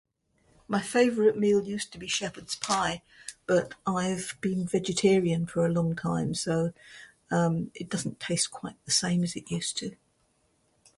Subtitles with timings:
[0.67, 3.03] My favorite meal used to be Shepard's pie,
[3.45, 6.73] but I've been vegetarian for a long time, so,
[7.29, 9.95] um, it doesn't taste quite the same as it used to.